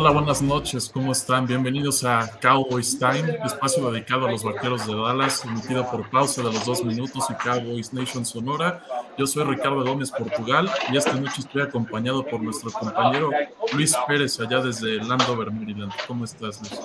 Hola, 0.00 0.10
buenas 0.10 0.40
noches, 0.40 0.88
¿cómo 0.94 1.10
están? 1.10 1.44
Bienvenidos 1.44 2.04
a 2.04 2.38
Cowboys 2.40 3.00
Time, 3.00 3.36
espacio 3.44 3.90
dedicado 3.90 4.28
a 4.28 4.30
los 4.30 4.44
vaqueros 4.44 4.86
de 4.86 4.94
Dallas, 4.94 5.44
emitido 5.44 5.90
por 5.90 6.08
pausa 6.08 6.40
de 6.40 6.52
los 6.52 6.64
dos 6.64 6.84
minutos 6.84 7.24
y 7.28 7.34
Cowboys 7.34 7.92
Nation 7.92 8.24
Sonora. 8.24 8.80
Yo 9.18 9.26
soy 9.26 9.42
Ricardo 9.42 9.84
Gómez 9.84 10.12
Portugal 10.12 10.70
y 10.92 10.96
esta 10.96 11.14
noche 11.14 11.40
estoy 11.40 11.62
acompañado 11.62 12.24
por 12.24 12.40
nuestro 12.40 12.70
compañero 12.70 13.30
Luis 13.72 13.92
Pérez, 14.06 14.38
allá 14.38 14.60
desde 14.60 15.02
Landover, 15.02 15.50
Maryland. 15.50 15.92
¿Cómo 16.06 16.24
estás, 16.24 16.60
Luis? 16.60 16.80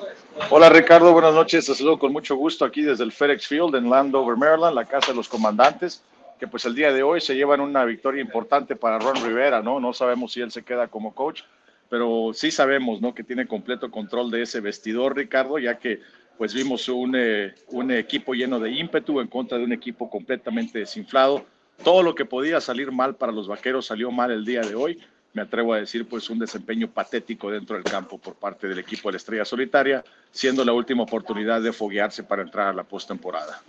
Hola, 0.49 0.69
Ricardo, 0.69 1.13
buenas 1.13 1.35
noches. 1.35 1.67
Te 1.67 1.75
saludo 1.75 1.99
con 1.99 2.11
mucho 2.11 2.35
gusto 2.35 2.65
aquí 2.65 2.81
desde 2.81 3.03
el 3.03 3.11
FedEx 3.11 3.47
Field 3.47 3.75
en 3.75 3.91
Landover, 3.91 4.35
Maryland, 4.37 4.73
la 4.73 4.85
casa 4.85 5.11
de 5.11 5.17
los 5.17 5.29
comandantes 5.29 6.01
que 6.39 6.47
pues 6.47 6.65
el 6.65 6.73
día 6.73 6.91
de 6.91 7.03
hoy 7.03 7.21
se 7.21 7.35
llevan 7.35 7.61
una 7.61 7.85
victoria 7.85 8.21
importante 8.21 8.75
para 8.75 8.97
Ron 8.97 9.23
Rivera, 9.23 9.61
¿no? 9.61 9.79
No 9.79 9.93
sabemos 9.93 10.33
si 10.33 10.41
él 10.41 10.51
se 10.51 10.63
queda 10.63 10.87
como 10.87 11.13
coach, 11.13 11.43
pero 11.93 12.31
sí 12.33 12.49
sabemos 12.49 13.01
¿no? 13.01 13.13
que 13.13 13.23
tiene 13.23 13.45
completo 13.45 13.91
control 13.91 14.31
de 14.31 14.41
ese 14.41 14.61
vestidor, 14.61 15.15
Ricardo, 15.15 15.59
ya 15.59 15.77
que 15.77 16.01
pues 16.39 16.51
vimos 16.51 16.89
un, 16.89 17.13
eh, 17.15 17.53
un 17.67 17.91
equipo 17.91 18.33
lleno 18.33 18.59
de 18.59 18.71
ímpetu 18.71 19.19
en 19.19 19.27
contra 19.27 19.59
de 19.59 19.63
un 19.63 19.73
equipo 19.73 20.09
completamente 20.09 20.79
desinflado. 20.79 21.45
Todo 21.83 22.01
lo 22.01 22.15
que 22.15 22.25
podía 22.25 22.59
salir 22.61 22.91
mal 22.91 23.13
para 23.13 23.31
los 23.31 23.47
vaqueros 23.47 23.85
salió 23.85 24.09
mal 24.09 24.31
el 24.31 24.43
día 24.43 24.61
de 24.61 24.73
hoy. 24.73 24.99
Me 25.33 25.43
atrevo 25.43 25.71
a 25.71 25.81
decir, 25.81 26.07
pues, 26.07 26.31
un 26.31 26.39
desempeño 26.39 26.89
patético 26.89 27.51
dentro 27.51 27.75
del 27.75 27.83
campo 27.83 28.17
por 28.17 28.33
parte 28.33 28.67
del 28.67 28.79
equipo 28.79 29.09
de 29.09 29.13
la 29.13 29.17
Estrella 29.17 29.45
Solitaria, 29.45 30.03
siendo 30.31 30.65
la 30.65 30.73
última 30.73 31.03
oportunidad 31.03 31.61
de 31.61 31.73
foguearse 31.73 32.23
para 32.23 32.41
entrar 32.41 32.69
a 32.69 32.73
la 32.73 32.85
postemporada. 32.85 33.61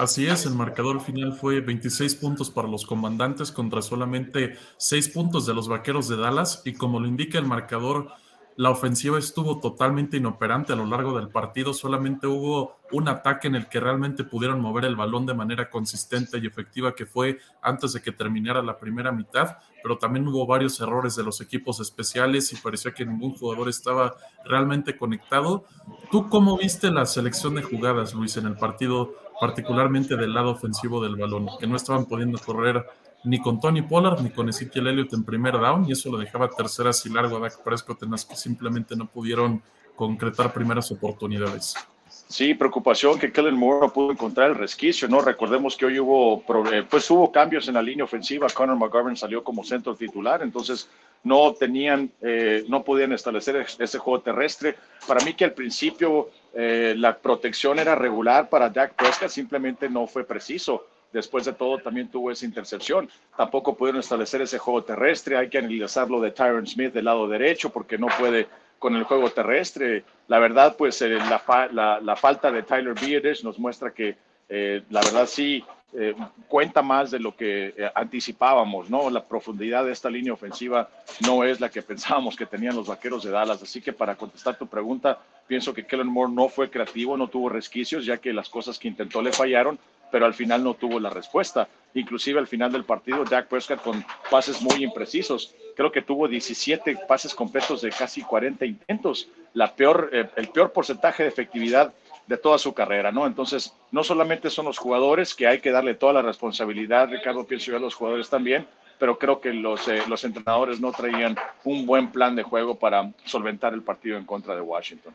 Así 0.00 0.26
es, 0.26 0.46
el 0.46 0.54
marcador 0.54 1.02
final 1.02 1.34
fue 1.34 1.60
26 1.60 2.14
puntos 2.14 2.50
para 2.50 2.66
los 2.66 2.86
comandantes 2.86 3.52
contra 3.52 3.82
solamente 3.82 4.56
6 4.78 5.10
puntos 5.10 5.44
de 5.44 5.52
los 5.52 5.68
vaqueros 5.68 6.08
de 6.08 6.16
Dallas 6.16 6.62
y 6.64 6.72
como 6.72 7.00
lo 7.00 7.06
indica 7.06 7.38
el 7.38 7.44
marcador, 7.44 8.08
la 8.56 8.70
ofensiva 8.70 9.18
estuvo 9.18 9.60
totalmente 9.60 10.16
inoperante 10.16 10.72
a 10.72 10.76
lo 10.76 10.86
largo 10.86 11.18
del 11.18 11.28
partido, 11.28 11.74
solamente 11.74 12.26
hubo 12.26 12.78
un 12.92 13.08
ataque 13.08 13.48
en 13.48 13.56
el 13.56 13.68
que 13.68 13.78
realmente 13.78 14.24
pudieron 14.24 14.62
mover 14.62 14.86
el 14.86 14.96
balón 14.96 15.26
de 15.26 15.34
manera 15.34 15.68
consistente 15.68 16.38
y 16.38 16.46
efectiva 16.46 16.94
que 16.94 17.04
fue 17.04 17.38
antes 17.60 17.92
de 17.92 18.00
que 18.00 18.10
terminara 18.10 18.62
la 18.62 18.78
primera 18.78 19.12
mitad, 19.12 19.58
pero 19.82 19.98
también 19.98 20.26
hubo 20.26 20.46
varios 20.46 20.80
errores 20.80 21.14
de 21.14 21.24
los 21.24 21.42
equipos 21.42 21.78
especiales 21.78 22.50
y 22.54 22.56
parecía 22.56 22.94
que 22.94 23.04
ningún 23.04 23.34
jugador 23.34 23.68
estaba 23.68 24.14
realmente 24.46 24.96
conectado. 24.96 25.66
¿Tú 26.10 26.30
cómo 26.30 26.56
viste 26.56 26.90
la 26.90 27.04
selección 27.04 27.54
de 27.54 27.62
jugadas, 27.62 28.14
Luis, 28.14 28.38
en 28.38 28.46
el 28.46 28.56
partido 28.56 29.14
particularmente 29.40 30.16
del 30.16 30.34
lado 30.34 30.50
ofensivo 30.50 31.02
del 31.02 31.16
balón, 31.16 31.48
que 31.58 31.66
no 31.66 31.76
estaban 31.76 32.04
pudiendo 32.04 32.38
correr 32.38 32.84
ni 33.24 33.40
con 33.40 33.60
Tony 33.60 33.82
Pollard 33.82 34.20
ni 34.20 34.30
con 34.30 34.48
Ezekiel 34.48 34.88
Elliott 34.88 35.12
en 35.14 35.24
primer 35.24 35.54
down, 35.54 35.86
y 35.88 35.92
eso 35.92 36.10
lo 36.10 36.18
dejaba 36.18 36.50
terceras 36.50 37.04
y 37.06 37.10
largo 37.10 37.36
a 37.36 37.40
Dak 37.40 37.62
Prescott 37.62 38.02
en 38.02 38.12
las 38.12 38.24
que 38.24 38.36
simplemente 38.36 38.96
no 38.96 39.06
pudieron 39.06 39.62
concretar 39.96 40.52
primeras 40.52 40.90
oportunidades. 40.92 41.74
Sí, 42.10 42.54
preocupación 42.54 43.18
que 43.18 43.32
Kellen 43.32 43.56
Moore 43.56 43.86
no 43.86 43.92
pudo 43.92 44.12
encontrar 44.12 44.50
el 44.50 44.56
resquicio, 44.56 45.08
¿no? 45.08 45.20
Recordemos 45.20 45.76
que 45.76 45.86
hoy 45.86 46.00
hubo, 46.00 46.42
eh, 46.72 46.84
pues 46.88 47.08
hubo 47.10 47.30
cambios 47.30 47.68
en 47.68 47.74
la 47.74 47.82
línea 47.82 48.04
ofensiva, 48.04 48.48
Conor 48.48 48.76
McGovern 48.76 49.16
salió 49.16 49.44
como 49.44 49.64
centro 49.64 49.94
titular, 49.94 50.42
entonces 50.42 50.88
no 51.22 51.52
tenían, 51.54 52.10
eh, 52.20 52.64
no 52.68 52.82
podían 52.82 53.12
establecer 53.12 53.66
ese 53.78 53.98
juego 53.98 54.20
terrestre. 54.20 54.76
Para 55.06 55.24
mí 55.24 55.34
que 55.34 55.44
al 55.44 55.52
principio 55.52 56.30
eh, 56.54 56.94
la 56.96 57.16
protección 57.16 57.78
era 57.78 57.94
regular 57.94 58.48
para 58.48 58.70
Dak 58.70 58.94
Prescott, 58.94 59.28
simplemente 59.28 59.88
no 59.88 60.06
fue 60.06 60.24
preciso. 60.24 60.86
Después 61.12 61.44
de 61.44 61.52
todo, 61.52 61.78
también 61.78 62.08
tuvo 62.08 62.30
esa 62.30 62.44
intercepción. 62.44 63.08
Tampoco 63.36 63.76
pudieron 63.76 64.00
establecer 64.00 64.42
ese 64.42 64.58
juego 64.58 64.84
terrestre. 64.84 65.36
Hay 65.36 65.48
que 65.48 65.58
analizarlo 65.58 66.20
de 66.20 66.30
Tyron 66.30 66.66
Smith 66.66 66.92
del 66.92 67.06
lado 67.06 67.26
derecho 67.26 67.70
porque 67.70 67.98
no 67.98 68.06
puede 68.16 68.46
con 68.80 68.96
el 68.96 69.04
juego 69.04 69.30
terrestre. 69.30 70.02
La 70.26 70.40
verdad, 70.40 70.74
pues 70.76 71.00
eh, 71.02 71.10
la, 71.10 72.16
falta 72.16 72.50
de 72.50 72.64
Tyler 72.64 72.94
Beardage 72.94 73.44
nos 73.44 73.60
muestra 73.60 73.92
que 73.92 74.16
la 74.48 75.00
verdad 75.00 75.26
sí 75.26 75.64
eh, 75.92 76.14
cuenta 76.46 76.82
más 76.82 77.10
de 77.10 77.18
lo 77.18 77.34
que 77.34 77.74
eh, 77.76 77.90
anticipábamos, 77.96 78.88
¿no? 78.88 79.10
La 79.10 79.24
profundidad 79.24 79.84
de 79.84 79.90
esta 79.90 80.08
línea 80.08 80.32
ofensiva 80.32 80.88
no 81.26 81.42
es 81.42 81.58
la 81.58 81.68
que 81.68 81.82
pensábamos 81.82 82.36
que 82.36 82.46
tenían 82.46 82.76
los 82.76 82.86
vaqueros 82.86 83.24
de 83.24 83.32
Dallas. 83.32 83.60
Así 83.60 83.80
que 83.80 83.92
para 83.92 84.14
contestar 84.14 84.56
tu 84.56 84.68
pregunta, 84.68 85.18
pienso 85.48 85.74
que 85.74 85.84
Kellen 85.84 86.06
Moore 86.06 86.32
no 86.32 86.48
fue 86.48 86.70
creativo, 86.70 87.16
no 87.16 87.26
tuvo 87.26 87.48
resquicios, 87.48 88.06
ya 88.06 88.18
que 88.18 88.32
las 88.32 88.48
cosas 88.48 88.78
que 88.78 88.86
intentó 88.86 89.20
le 89.20 89.32
fallaron, 89.32 89.80
pero 90.10 90.26
al 90.26 90.34
final 90.34 90.62
no 90.62 90.74
tuvo 90.74 91.00
la 91.00 91.10
respuesta. 91.10 91.68
Inclusive 91.94 92.38
al 92.38 92.46
final 92.46 92.72
del 92.72 92.84
partido, 92.84 93.24
Dak 93.24 93.48
Prescott 93.48 93.82
con 93.82 94.04
pases 94.30 94.62
muy 94.62 94.84
imprecisos. 94.84 95.54
Creo 95.76 95.90
que 95.90 96.02
tuvo 96.02 96.28
17 96.28 96.98
pases 97.08 97.34
completos 97.34 97.82
de 97.82 97.90
casi 97.90 98.22
40 98.22 98.64
intentos. 98.64 99.28
La 99.54 99.74
peor, 99.74 100.10
eh, 100.12 100.28
el 100.36 100.48
peor 100.48 100.72
porcentaje 100.72 101.22
de 101.22 101.28
efectividad 101.28 101.92
de 102.26 102.36
toda 102.36 102.58
su 102.58 102.72
carrera, 102.72 103.10
¿no? 103.10 103.26
Entonces, 103.26 103.74
no 103.90 104.04
solamente 104.04 104.50
son 104.50 104.66
los 104.66 104.78
jugadores 104.78 105.34
que 105.34 105.48
hay 105.48 105.60
que 105.60 105.72
darle 105.72 105.94
toda 105.94 106.12
la 106.12 106.22
responsabilidad, 106.22 107.08
Ricardo, 107.08 107.44
pienso 107.44 107.72
yo 107.72 107.76
a 107.76 107.80
los 107.80 107.94
jugadores 107.94 108.30
también, 108.30 108.68
pero 109.00 109.18
creo 109.18 109.40
que 109.40 109.52
los, 109.52 109.88
eh, 109.88 110.02
los 110.06 110.22
entrenadores 110.22 110.80
no 110.80 110.92
traían 110.92 111.36
un 111.64 111.86
buen 111.86 112.12
plan 112.12 112.36
de 112.36 112.44
juego 112.44 112.78
para 112.78 113.10
solventar 113.24 113.74
el 113.74 113.82
partido 113.82 114.16
en 114.16 114.26
contra 114.26 114.54
de 114.54 114.60
Washington. 114.60 115.12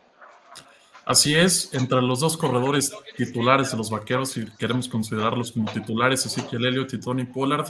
Así 1.06 1.36
es, 1.36 1.70
entre 1.74 2.02
los 2.02 2.20
dos 2.20 2.36
corredores 2.36 2.92
titulares 3.16 3.72
de 3.72 3.78
los 3.78 3.92
vaqueros, 3.92 4.30
si 4.30 4.46
queremos 4.58 4.90
considerarlos 4.90 5.52
como 5.52 5.72
titulares, 5.72 6.26
que 6.50 6.56
Elliott 6.56 6.94
y 6.94 7.00
Tony 7.00 7.26
Pollard, 7.26 7.68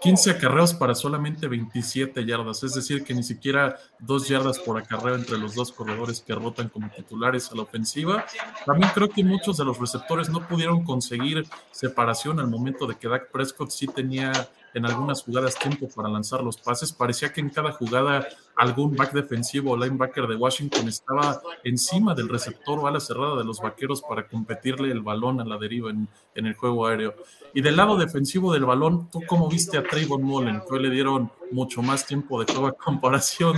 15 0.00 0.30
acarreos 0.30 0.74
para 0.74 0.94
solamente 0.94 1.48
27 1.48 2.24
yardas, 2.24 2.62
es 2.62 2.74
decir, 2.74 3.02
que 3.02 3.14
ni 3.14 3.22
siquiera 3.22 3.76
dos 3.98 4.28
yardas 4.28 4.58
por 4.60 4.78
acarreo 4.78 5.16
entre 5.16 5.36
los 5.38 5.54
dos 5.54 5.72
corredores 5.72 6.20
que 6.20 6.34
rotan 6.34 6.68
como 6.68 6.88
titulares 6.90 7.50
a 7.50 7.56
la 7.56 7.62
ofensiva. 7.62 8.24
También 8.64 8.90
creo 8.94 9.08
que 9.08 9.24
muchos 9.24 9.56
de 9.56 9.64
los 9.64 9.78
receptores 9.78 10.30
no 10.30 10.46
pudieron 10.46 10.84
conseguir 10.84 11.44
separación 11.72 12.38
al 12.38 12.48
momento 12.48 12.86
de 12.86 12.96
que 12.96 13.08
Dak 13.08 13.30
Prescott 13.32 13.70
sí 13.70 13.86
tenía 13.88 14.30
en 14.74 14.86
algunas 14.86 15.22
jugadas 15.22 15.58
tiempo 15.58 15.88
para 15.94 16.08
lanzar 16.08 16.42
los 16.42 16.56
pases. 16.56 16.92
Parecía 16.92 17.32
que 17.32 17.40
en 17.40 17.50
cada 17.50 17.72
jugada 17.72 18.26
algún 18.56 18.96
back 18.96 19.12
defensivo 19.12 19.72
o 19.72 19.76
linebacker 19.76 20.26
de 20.26 20.36
Washington 20.36 20.88
estaba 20.88 21.40
encima 21.64 22.14
del 22.14 22.28
receptor 22.28 22.78
o 22.78 22.86
a 22.86 22.90
la 22.90 23.00
cerrada 23.00 23.36
de 23.36 23.44
los 23.44 23.60
vaqueros 23.60 24.02
para 24.02 24.26
competirle 24.26 24.90
el 24.90 25.00
balón 25.00 25.40
a 25.40 25.44
la 25.44 25.58
deriva 25.58 25.90
en, 25.90 26.08
el 26.34 26.54
juego 26.54 26.86
aéreo. 26.86 27.14
Y 27.54 27.62
del 27.62 27.76
lado 27.76 27.96
defensivo 27.96 28.52
del 28.52 28.64
balón, 28.64 29.08
¿tú 29.10 29.22
cómo 29.26 29.48
viste 29.48 29.78
a 29.78 29.82
Trayvon 29.82 30.22
Mullen? 30.22 30.62
Hoy 30.70 30.82
le 30.82 30.90
dieron 30.90 31.30
mucho 31.50 31.82
más 31.82 32.06
tiempo 32.06 32.40
de 32.40 32.46
toda 32.46 32.72
comparación. 32.72 33.56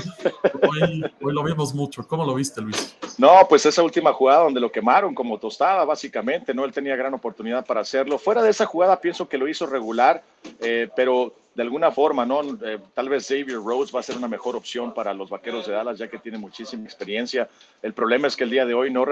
Hoy, 0.68 1.04
hoy 1.22 1.32
lo 1.32 1.42
vimos 1.42 1.74
mucho. 1.74 2.06
¿Cómo 2.06 2.24
lo 2.24 2.34
viste, 2.34 2.60
Luis? 2.60 2.96
No, 3.18 3.46
pues 3.48 3.66
esa 3.66 3.82
última 3.82 4.12
jugada 4.12 4.44
donde 4.44 4.60
lo 4.60 4.70
quemaron 4.70 5.14
como 5.14 5.38
tostada, 5.38 5.84
básicamente, 5.84 6.54
¿no? 6.54 6.64
Él 6.64 6.72
tenía 6.72 6.96
gran 6.96 7.14
oportunidad 7.14 7.64
para 7.64 7.80
hacerlo. 7.80 8.18
Fuera 8.18 8.42
de 8.42 8.50
esa 8.50 8.66
jugada, 8.66 9.00
pienso 9.00 9.28
que 9.28 9.38
lo 9.38 9.48
hizo 9.48 9.66
regular, 9.66 10.22
eh, 10.60 10.88
pero 10.94 11.34
de 11.54 11.62
alguna 11.62 11.90
forma, 11.90 12.24
¿no? 12.24 12.42
Eh, 12.42 12.78
tal 12.94 13.08
vez 13.08 13.26
Xavier 13.26 13.58
Rhodes 13.58 13.94
va 13.94 14.00
a 14.00 14.04
ser 14.04 14.16
una 14.16 14.28
mejor 14.28 14.56
opción 14.56 14.94
para 14.94 15.12
los 15.12 15.30
vaqueros 15.30 15.66
de 15.66 15.72
Dallas, 15.72 15.98
ya 15.98 16.08
que 16.08 16.18
tiene 16.18 16.38
muchísima 16.38 16.84
experiencia. 16.84 17.48
El 17.82 17.92
problema 17.92 18.28
es 18.28 18.36
que 18.36 18.44
el 18.44 18.50
día 18.50 18.64
de 18.64 18.74
hoy 18.74 18.90
no 18.90 19.04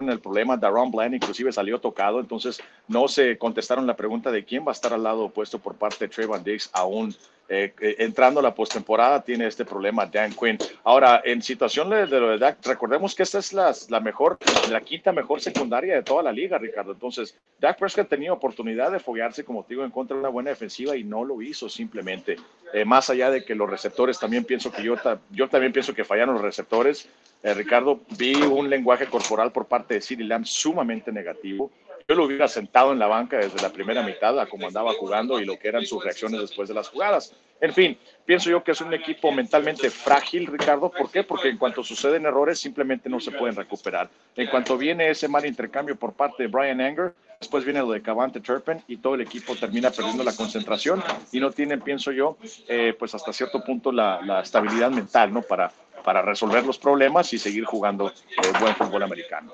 el 0.00 0.20
problema. 0.20 0.56
Daron 0.56 0.90
Bland 0.90 1.14
inclusive 1.14 1.52
salió 1.52 1.80
tocado, 1.80 2.20
entonces 2.20 2.60
no 2.88 3.08
se 3.08 3.38
contestaron 3.38 3.86
la 3.86 3.96
pregunta 3.96 4.30
de 4.30 4.44
quién 4.44 4.64
va 4.66 4.70
a 4.70 4.72
estar 4.72 4.92
al 4.92 5.02
lado 5.02 5.24
opuesto 5.24 5.58
por 5.58 5.76
parte 5.76 6.06
de 6.06 6.14
Trayvon 6.14 6.42
Diggs 6.42 6.68
aún 6.72 7.14
eh, 7.46 7.74
eh, 7.78 7.96
entrando 7.98 8.40
a 8.40 8.42
la 8.42 8.54
postemporada 8.54 9.22
tiene 9.22 9.46
este 9.46 9.64
problema 9.64 10.06
Dan 10.06 10.32
Quinn. 10.32 10.58
Ahora, 10.82 11.20
en 11.24 11.42
situación 11.42 11.90
de, 11.90 12.06
lo 12.06 12.30
de 12.30 12.38
Dak, 12.38 12.64
recordemos 12.66 13.14
que 13.14 13.22
esta 13.22 13.38
es 13.38 13.52
la, 13.52 13.74
la, 13.90 14.00
mejor, 14.00 14.38
la 14.70 14.80
quinta 14.80 15.12
mejor 15.12 15.40
secundaria 15.40 15.94
de 15.94 16.02
toda 16.02 16.22
la 16.22 16.32
liga, 16.32 16.56
Ricardo. 16.56 16.92
Entonces, 16.92 17.38
Dak 17.58 17.78
Prescott 17.78 18.08
tenía 18.08 18.32
oportunidad 18.32 18.90
de 18.92 18.98
foguearse, 18.98 19.44
como 19.44 19.62
te 19.62 19.74
digo, 19.74 19.84
en 19.84 19.90
contra 19.90 20.16
de 20.16 20.20
una 20.20 20.30
buena 20.30 20.50
defensiva 20.50 20.96
y 20.96 21.04
no 21.04 21.24
lo 21.24 21.42
hizo 21.42 21.68
simplemente. 21.68 22.36
Eh, 22.72 22.84
más 22.84 23.10
allá 23.10 23.30
de 23.30 23.44
que 23.44 23.54
los 23.54 23.68
receptores, 23.68 24.18
también 24.18 24.44
pienso 24.44 24.72
que 24.72 24.82
yo, 24.82 24.96
yo 25.30 25.48
también 25.48 25.72
pienso 25.72 25.94
que 25.94 26.04
fallaron 26.04 26.34
los 26.34 26.42
receptores. 26.42 27.08
Ricardo, 27.42 28.00
vi 28.16 28.36
un 28.36 28.70
lenguaje 28.70 29.04
corporal 29.04 29.52
por 29.52 29.66
parte 29.66 29.92
de 29.92 30.00
CeeDee 30.00 30.24
Lamb 30.24 30.46
sumamente 30.46 31.12
negativo 31.12 31.70
yo 32.08 32.14
lo 32.14 32.24
hubiera 32.24 32.48
sentado 32.48 32.92
en 32.92 32.98
la 32.98 33.06
banca 33.06 33.38
desde 33.38 33.62
la 33.62 33.70
primera 33.70 34.02
mitad 34.02 34.38
a 34.38 34.46
cómo 34.46 34.66
andaba 34.66 34.92
jugando 34.94 35.40
y 35.40 35.44
lo 35.44 35.58
que 35.58 35.68
eran 35.68 35.86
sus 35.86 36.02
reacciones 36.02 36.40
después 36.40 36.68
de 36.68 36.74
las 36.74 36.88
jugadas. 36.88 37.34
En 37.60 37.72
fin, 37.72 37.96
pienso 38.26 38.50
yo 38.50 38.62
que 38.62 38.72
es 38.72 38.80
un 38.80 38.92
equipo 38.92 39.32
mentalmente 39.32 39.88
frágil, 39.88 40.46
Ricardo. 40.46 40.90
¿Por 40.90 41.10
qué? 41.10 41.22
Porque 41.22 41.48
en 41.48 41.56
cuanto 41.56 41.82
suceden 41.82 42.26
errores, 42.26 42.58
simplemente 42.58 43.08
no 43.08 43.20
se 43.20 43.30
pueden 43.30 43.56
recuperar. 43.56 44.10
En 44.36 44.48
cuanto 44.48 44.76
viene 44.76 45.08
ese 45.08 45.28
mal 45.28 45.46
intercambio 45.46 45.96
por 45.96 46.12
parte 46.12 46.42
de 46.42 46.48
Brian 46.48 46.80
Anger, 46.80 47.14
después 47.40 47.64
viene 47.64 47.80
lo 47.80 47.90
de 47.90 48.02
Cavante 48.02 48.40
Turpin 48.40 48.82
y 48.86 48.98
todo 48.98 49.14
el 49.14 49.22
equipo 49.22 49.56
termina 49.56 49.90
perdiendo 49.90 50.24
la 50.24 50.34
concentración 50.34 51.02
y 51.32 51.40
no 51.40 51.52
tienen, 51.52 51.80
pienso 51.80 52.12
yo, 52.12 52.36
eh, 52.68 52.94
pues 52.98 53.14
hasta 53.14 53.32
cierto 53.32 53.64
punto 53.64 53.90
la, 53.92 54.40
estabilidad 54.42 54.90
mental, 54.90 55.32
¿no? 55.32 55.40
Para, 55.40 55.72
para 56.02 56.20
resolver 56.20 56.66
los 56.66 56.78
problemas 56.78 57.32
y 57.32 57.38
seguir 57.38 57.64
jugando 57.64 58.08
eh, 58.08 58.52
buen 58.60 58.74
fútbol 58.74 59.04
americano. 59.04 59.52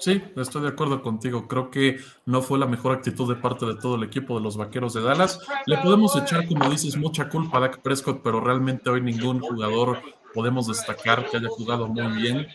Sí, 0.00 0.22
estoy 0.36 0.62
de 0.62 0.68
acuerdo 0.68 1.02
contigo. 1.02 1.46
Creo 1.46 1.70
que 1.70 1.98
no 2.24 2.40
fue 2.40 2.58
la 2.58 2.66
mejor 2.66 2.96
actitud 2.96 3.28
de 3.28 3.38
parte 3.38 3.66
de 3.66 3.74
todo 3.74 3.96
el 3.96 4.02
equipo 4.02 4.34
de 4.38 4.42
los 4.42 4.56
Vaqueros 4.56 4.94
de 4.94 5.02
Dallas. 5.02 5.38
Le 5.66 5.76
podemos 5.76 6.16
echar, 6.16 6.48
como 6.48 6.70
dices, 6.70 6.96
mucha 6.96 7.28
culpa 7.28 7.58
a 7.58 7.60
Dak 7.60 7.82
Prescott, 7.82 8.22
pero 8.24 8.40
realmente 8.40 8.88
hoy 8.88 9.02
ningún 9.02 9.40
jugador 9.40 10.00
podemos 10.32 10.68
destacar 10.68 11.28
que 11.28 11.36
haya 11.36 11.48
jugado 11.48 11.86
muy 11.86 12.12
bien. 12.14 12.46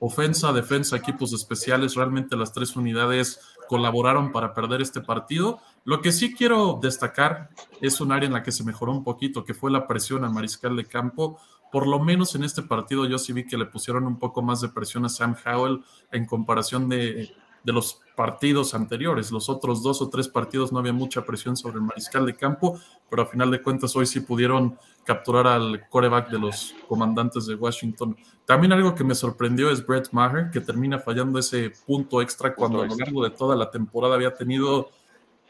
Ofensa, 0.00 0.52
defensa, 0.52 0.96
equipos 0.96 1.32
especiales, 1.32 1.94
realmente 1.94 2.36
las 2.36 2.52
tres 2.52 2.76
unidades 2.76 3.40
colaboraron 3.68 4.30
para 4.30 4.54
perder 4.54 4.80
este 4.80 5.00
partido. 5.00 5.60
Lo 5.84 6.00
que 6.00 6.12
sí 6.12 6.34
quiero 6.34 6.78
destacar 6.80 7.50
es 7.80 8.00
un 8.00 8.12
área 8.12 8.26
en 8.26 8.32
la 8.32 8.42
que 8.42 8.52
se 8.52 8.64
mejoró 8.64 8.92
un 8.92 9.02
poquito, 9.02 9.44
que 9.44 9.54
fue 9.54 9.70
la 9.70 9.86
presión 9.86 10.24
al 10.24 10.32
mariscal 10.32 10.76
de 10.76 10.84
campo. 10.84 11.40
Por 11.72 11.86
lo 11.86 11.98
menos 11.98 12.34
en 12.34 12.44
este 12.44 12.62
partido 12.62 13.06
yo 13.06 13.18
sí 13.18 13.32
vi 13.32 13.44
que 13.44 13.58
le 13.58 13.66
pusieron 13.66 14.06
un 14.06 14.18
poco 14.18 14.40
más 14.40 14.60
de 14.60 14.68
presión 14.68 15.04
a 15.04 15.08
Sam 15.08 15.34
Howell 15.44 15.82
en 16.12 16.26
comparación 16.26 16.88
de, 16.88 17.30
de 17.68 17.74
los 17.74 18.00
partidos 18.16 18.72
anteriores. 18.72 19.30
Los 19.30 19.50
otros 19.50 19.82
dos 19.82 20.00
o 20.00 20.08
tres 20.08 20.26
partidos 20.26 20.72
no 20.72 20.78
había 20.78 20.94
mucha 20.94 21.22
presión 21.26 21.54
sobre 21.54 21.76
el 21.76 21.82
mariscal 21.82 22.24
de 22.24 22.34
campo, 22.34 22.80
pero 23.10 23.22
a 23.22 23.26
final 23.26 23.50
de 23.50 23.60
cuentas 23.60 23.94
hoy 23.94 24.06
sí 24.06 24.20
pudieron 24.20 24.78
capturar 25.04 25.46
al 25.46 25.86
coreback 25.90 26.30
de 26.30 26.38
los 26.38 26.74
comandantes 26.88 27.44
de 27.46 27.56
Washington. 27.56 28.16
También 28.46 28.72
algo 28.72 28.94
que 28.94 29.04
me 29.04 29.14
sorprendió 29.14 29.70
es 29.70 29.86
Brett 29.86 30.08
Maher, 30.12 30.50
que 30.50 30.62
termina 30.62 30.98
fallando 30.98 31.38
ese 31.38 31.70
punto 31.86 32.22
extra 32.22 32.54
cuando 32.54 32.80
a 32.80 32.86
lo 32.86 32.96
largo 32.96 33.22
de 33.22 33.30
toda 33.30 33.54
la 33.54 33.70
temporada 33.70 34.14
había 34.14 34.32
tenido, 34.32 34.88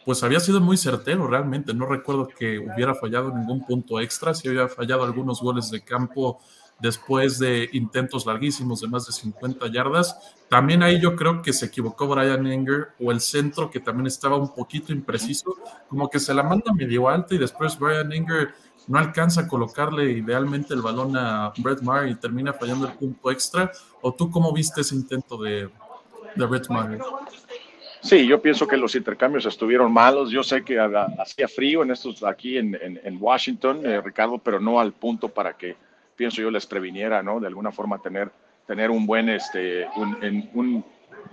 pues 0.04 0.24
había 0.24 0.40
sido 0.40 0.60
muy 0.60 0.76
certero 0.76 1.28
realmente. 1.28 1.72
No 1.72 1.86
recuerdo 1.86 2.26
que 2.26 2.58
hubiera 2.58 2.96
fallado 2.96 3.32
ningún 3.32 3.64
punto 3.64 4.00
extra, 4.00 4.34
sí 4.34 4.48
había 4.48 4.66
fallado 4.66 5.04
algunos 5.04 5.40
goles 5.40 5.70
de 5.70 5.84
campo 5.84 6.40
después 6.80 7.38
de 7.38 7.68
intentos 7.72 8.26
larguísimos 8.26 8.80
de 8.80 8.88
más 8.88 9.06
de 9.06 9.12
50 9.12 9.66
yardas. 9.68 10.34
También 10.48 10.82
ahí 10.82 11.00
yo 11.00 11.16
creo 11.16 11.42
que 11.42 11.52
se 11.52 11.66
equivocó 11.66 12.06
Brian 12.06 12.46
Enger 12.46 12.88
o 13.00 13.10
el 13.10 13.20
centro 13.20 13.70
que 13.70 13.80
también 13.80 14.06
estaba 14.06 14.36
un 14.36 14.54
poquito 14.54 14.92
impreciso, 14.92 15.54
como 15.88 16.08
que 16.08 16.18
se 16.20 16.32
la 16.32 16.42
manda 16.42 16.72
medio 16.72 17.08
alta 17.08 17.34
y 17.34 17.38
después 17.38 17.78
Brian 17.78 18.12
Enger 18.12 18.54
no 18.86 18.98
alcanza 18.98 19.42
a 19.42 19.48
colocarle 19.48 20.12
idealmente 20.12 20.72
el 20.72 20.80
balón 20.80 21.16
a 21.16 21.52
Brett 21.58 21.82
Maher 21.82 22.08
y 22.08 22.14
termina 22.14 22.52
fallando 22.54 22.86
el 22.86 22.94
punto 22.94 23.30
extra. 23.30 23.70
¿O 24.00 24.14
tú 24.14 24.30
cómo 24.30 24.52
viste 24.52 24.80
ese 24.80 24.94
intento 24.94 25.36
de, 25.36 25.68
de 26.34 26.46
Brett 26.46 26.68
Maher? 26.68 26.98
Sí, 28.00 28.26
yo 28.26 28.40
pienso 28.40 28.66
que 28.66 28.76
los 28.76 28.94
intercambios 28.94 29.44
estuvieron 29.44 29.92
malos. 29.92 30.30
Yo 30.30 30.42
sé 30.42 30.64
que 30.64 30.78
hacía 30.78 31.48
frío 31.48 31.82
en 31.82 31.90
estos 31.90 32.22
aquí 32.22 32.56
en, 32.56 33.18
Washington, 33.20 33.84
eh, 33.84 34.00
Ricardo, 34.00 34.38
pero 34.38 34.60
no 34.60 34.80
al 34.80 34.92
punto 34.92 35.28
para 35.28 35.54
que 35.56 35.76
pienso 36.18 36.42
yo 36.42 36.50
les 36.50 36.66
previniera, 36.66 37.22
¿no? 37.22 37.38
De 37.38 37.46
alguna 37.46 37.70
forma 37.70 38.02
tener, 38.02 38.30
tener 38.66 38.90
un 38.90 39.06
buen, 39.06 39.28
este, 39.28 39.86
un, 39.96 40.84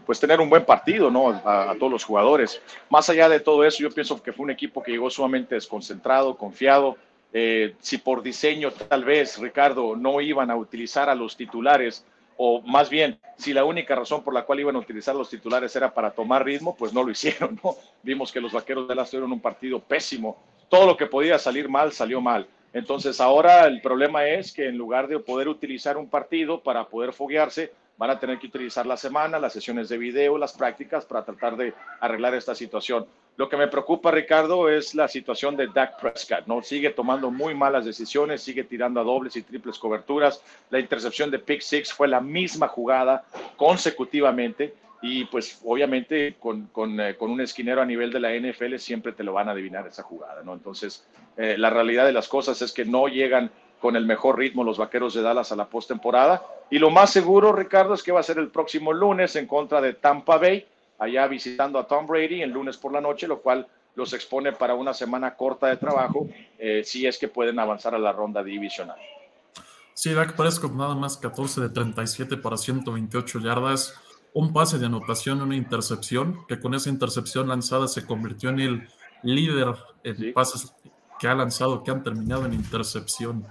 pues 0.06 0.20
tener 0.20 0.40
un 0.40 0.50
buen 0.50 0.64
partido, 0.64 1.10
¿no? 1.10 1.30
A, 1.44 1.76
todos 1.78 1.92
los 1.92 2.04
jugadores. 2.04 2.62
Más 2.90 3.10
allá 3.10 3.28
de 3.28 3.40
todo 3.40 3.66
eso, 3.66 3.80
yo 3.80 3.90
pienso 3.90 4.22
que 4.22 4.32
fue 4.32 4.44
un 4.44 4.52
equipo 4.52 4.84
que 4.84 4.92
llegó 4.92 5.10
sumamente 5.10 5.56
desconcentrado, 5.56 6.38
confiado. 6.38 6.98
Eh, 7.34 7.74
si 7.80 7.98
por 7.98 8.22
diseño 8.22 8.72
tal 8.72 9.04
vez, 9.04 9.40
Ricardo, 9.40 9.96
no 9.96 10.22
iban 10.22 10.52
a 10.52 10.56
utilizar 10.56 11.10
a 11.10 11.16
los 11.16 11.36
titulares, 11.36 12.06
o 12.38 12.62
más 12.62 12.90
bien, 12.90 13.20
si 13.38 13.54
la 13.54 13.66
única 13.66 13.96
razón 13.96 14.24
por 14.24 14.34
la 14.34 14.44
cual 14.44 14.60
iban 14.60 14.76
a 14.76 14.80
utilizar 14.80 15.16
los 15.16 15.30
titulares 15.30 15.76
era 15.76 15.94
para 15.94 16.12
tomar 16.12 16.46
ritmo, 16.46 16.76
pues 16.76 16.94
no 16.94 17.04
lo 17.04 17.10
hicieron, 17.16 17.60
¿no? 17.64 17.76
Vimos 18.04 18.32
que 18.32 18.40
los 18.40 18.52
vaqueros 18.52 18.88
de 18.88 18.94
las 18.94 19.10
tuvieron 19.10 19.32
un 19.32 19.40
partido 19.40 19.80
pésimo. 19.80 20.38
Todo 20.70 20.86
lo 20.86 20.96
que 20.96 21.08
podía 21.08 21.40
salir 21.40 21.68
mal, 21.68 21.92
salió 21.92 22.22
mal. 22.22 22.48
Entonces 22.76 23.22
ahora 23.22 23.68
el 23.68 23.80
problema 23.80 24.28
es 24.28 24.52
que 24.52 24.68
en 24.68 24.78
lugar 24.78 25.08
de 25.08 25.18
poder 25.18 25.48
utilizar 25.48 25.96
un 25.96 26.10
partido 26.10 26.62
para 26.62 26.90
poder 26.90 27.14
foguearse, 27.14 27.72
van 27.96 28.10
a 28.10 28.20
tener 28.20 28.38
que 28.38 28.48
utilizar 28.48 28.86
la 28.86 28.98
semana, 28.98 29.40
las 29.40 29.54
sesiones 29.54 29.88
de 29.88 29.98
video, 29.98 30.38
las 30.38 30.52
prácticas 30.52 31.06
para 31.06 31.24
tratar 31.24 31.56
de 31.56 31.74
arreglar 32.02 32.36
esta 32.36 32.54
situación. 32.54 33.06
Lo 33.38 33.48
que 33.48 33.56
me 33.56 33.70
preocupa, 33.70 34.12
Ricardo, 34.12 34.68
es 34.70 34.94
la 34.94 35.08
situación 35.08 35.56
de 35.56 35.68
Dak 35.68 36.02
Prescott, 36.02 36.48
¿no? 36.48 36.62
Sigue 36.62 36.90
tomando 36.90 37.32
muy 37.32 37.56
malas 37.56 37.86
decisiones, 37.86 38.44
sigue 38.44 38.66
tirando 38.66 39.00
a 39.00 39.06
dobles 39.06 39.38
y 39.38 39.44
triples 39.44 39.80
coberturas. 39.80 40.44
La 40.70 40.78
intercepción 40.78 41.32
de 41.32 41.40
Pick 41.40 41.62
Six 41.62 41.94
fue 41.94 42.10
la 42.10 42.20
misma 42.20 42.68
jugada 42.68 43.24
consecutivamente 43.56 44.74
y 45.02 45.26
pues 45.26 45.62
obviamente 45.66 46.36
con, 46.40 46.68
con, 46.68 47.00
eh, 47.00 47.16
con, 47.16 47.32
un 47.32 47.42
esquinero 47.42 47.82
a 47.82 47.86
nivel 47.86 48.12
de 48.12 48.20
la 48.20 48.34
NFL 48.34 48.78
siempre 48.78 49.12
te 49.12 49.24
lo 49.24 49.34
van 49.34 49.50
a 49.50 49.52
adivinar 49.52 49.86
esa 49.88 50.04
jugada, 50.04 50.42
¿no? 50.44 50.54
Entonces, 50.54 51.06
eh, 51.38 51.56
la 51.58 51.70
realidad 51.70 52.06
de 52.06 52.14
las 52.14 52.28
cosas 52.28 52.62
es 52.62 52.72
que 52.72 52.86
no 52.86 53.08
llegan 53.08 53.52
con 53.80 53.96
el 53.96 54.06
mejor 54.06 54.38
ritmo 54.38 54.64
los 54.64 54.78
Vaqueros 54.78 55.14
de 55.14 55.22
Dallas 55.22 55.52
a 55.52 55.56
la 55.56 55.66
postemporada 55.66 56.44
y 56.70 56.80
lo 56.80 56.90
más 56.90 57.12
seguro, 57.12 57.52
Ricardo, 57.52 57.94
es 57.94 58.02
que 58.02 58.12
va 58.12 58.20
a 58.20 58.24
ser 58.24 58.40
el 58.40 58.50
próximo 58.50 58.94
lunes 58.94 59.36
en 59.36 59.46
contra 59.46 59.82
de 59.82 59.94
Tampa 59.94 60.38
Bay, 60.38 60.66
allá 60.98 61.28
visitando 61.28 61.78
a 61.78 61.88
Tom 61.88 62.08
Brady 62.08 62.42
el 62.42 62.52
lunes 62.52 62.78
por 62.78 62.92
la 62.92 63.02
noche, 63.02 63.28
lo 63.28 63.42
cual 63.42 63.68
los 63.96 64.14
expone 64.14 64.52
para 64.54 64.74
una 64.76 64.94
semana 64.94 65.36
corta 65.36 65.68
de 65.68 65.78
trabajo, 65.78 66.28
eh, 66.58 66.84
si 66.84 67.06
es 67.06 67.18
que 67.18 67.28
pueden 67.28 67.60
avanzar 67.60 67.96
a 67.96 68.00
la 68.00 68.12
ronda 68.12 68.44
divisional. 68.44 68.98
Sí, 69.94 70.14
Dak 70.14 70.36
Prescott 70.36 70.74
nada 70.74 70.96
más 70.96 71.18
14 71.18 71.62
de 71.62 71.70
37 71.70 72.38
para 72.38 72.58
128 72.58 73.40
yardas 73.40 73.94
un 74.36 74.52
pase 74.52 74.78
de 74.78 74.86
anotación, 74.86 75.42
una 75.42 75.56
intercepción, 75.56 76.46
que 76.48 76.60
con 76.60 76.76
esa 76.76 76.90
intercepción 76.90 77.48
lanzada 77.48 77.88
se 77.88 78.06
convirtió 78.06 78.50
en 78.50 78.60
el 78.60 78.90
líder 79.24 79.74
en 80.04 80.34
pases 80.34 80.74
que 81.18 81.30
ha 81.30 81.34
lanzado, 81.34 81.84
que 81.84 81.92
han 81.92 82.04
terminado 82.04 82.46
en 82.46 82.54
intercepción. 82.54 83.48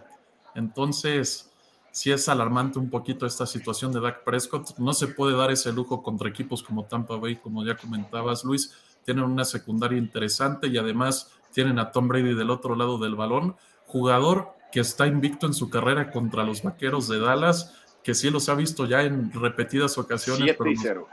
Entonces, 0.55 1.51
si 1.91 2.13
es 2.13 2.29
alarmante 2.29 2.79
un 2.79 2.91
poquito 2.91 3.25
esta 3.25 3.47
situación 3.47 3.93
de 3.93 4.01
Dak 4.01 4.25
Prescott. 4.25 4.77
No 4.79 4.93
se 4.93 5.07
puede 5.07 5.37
dar 5.37 5.53
ese 5.53 5.73
lujo 5.73 6.03
contra 6.03 6.29
equipos 6.29 6.61
como 6.61 6.85
Tampa 6.85 7.17
Bay, 7.17 7.37
como 7.37 7.65
ya 7.65 7.77
comentabas, 7.77 8.45
Luis. 8.45 8.73
Tienen 9.05 9.23
una 9.23 9.45
secundaria 9.45 9.97
interesante 9.97 10.67
y 10.67 10.77
además 10.77 11.31
tienen 11.53 11.79
a 11.79 11.93
Tom 11.93 12.09
Brady 12.09 12.35
del 12.35 12.51
otro 12.51 12.75
lado 12.75 12.99
del 12.99 13.15
balón, 13.15 13.55
jugador 13.87 14.49
que 14.73 14.81
está 14.81 15.07
invicto 15.07 15.47
en 15.47 15.55
su 15.55 15.71
carrera 15.71 16.11
contra 16.11 16.43
los 16.43 16.65
Vaqueros 16.65 17.07
de 17.07 17.21
Dallas 17.21 17.73
que 18.05 18.15
sí 18.15 18.31
los 18.31 18.49
ha 18.49 18.55
visto 18.55 18.85
ya 18.85 19.03
en 19.03 19.33
repetidas 19.33 19.97
ocasiones. 19.99 20.57
7 20.57 20.71
y 20.71 20.77
0. 20.77 21.09